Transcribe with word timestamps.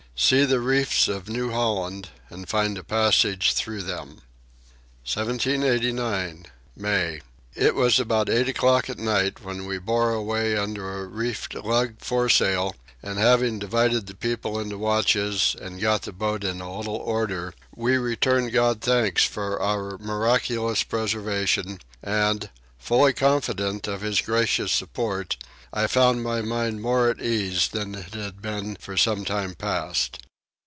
See 0.13 0.45
the 0.45 0.59
Reefs 0.59 1.07
of 1.07 1.27
New 1.29 1.49
Holland 1.51 2.09
and 2.29 2.47
find 2.47 2.77
a 2.77 2.83
Passage 2.83 3.53
through 3.53 3.81
them. 3.81 4.21
1789. 5.11 6.45
May. 6.75 7.21
It 7.55 7.73
was 7.73 7.99
about 7.99 8.29
eight 8.29 8.47
o'clock 8.47 8.87
at 8.87 8.99
night 8.99 9.41
when 9.41 9.65
we 9.65 9.79
bore 9.79 10.11
away 10.11 10.55
under 10.55 10.99
a 10.99 11.05
reefed 11.07 11.55
lug 11.55 11.95
fore 12.01 12.29
sail 12.29 12.75
and, 13.01 13.17
having 13.17 13.57
divided 13.57 14.05
the 14.05 14.13
people 14.13 14.59
into 14.59 14.77
watches 14.77 15.55
and 15.59 15.81
got 15.81 16.03
the 16.03 16.13
boat 16.13 16.43
in 16.43 16.61
a 16.61 16.77
little 16.77 16.97
order, 16.97 17.55
we 17.75 17.97
returned 17.97 18.51
God 18.51 18.79
thanks 18.81 19.23
for 19.25 19.59
our 19.59 19.97
miraculous 19.97 20.83
preservation 20.83 21.79
and, 22.03 22.51
fully 22.77 23.13
confident 23.13 23.87
of 23.87 24.01
his 24.01 24.21
gracious 24.21 24.71
support, 24.71 25.37
I 25.73 25.87
found 25.87 26.21
my 26.23 26.41
mind 26.41 26.81
more 26.81 27.09
at 27.09 27.21
ease 27.21 27.69
than 27.69 27.95
it 27.95 28.13
had 28.13 28.41
been 28.41 28.75
for 28.75 28.97
some 28.97 29.23
time 29.23 29.53
past. 29.55 30.19